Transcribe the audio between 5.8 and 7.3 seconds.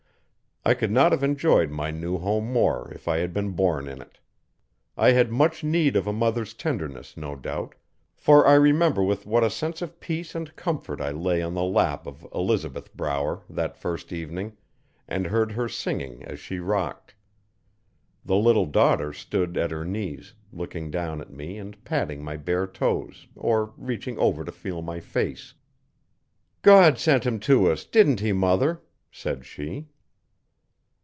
of a mother's tenderness,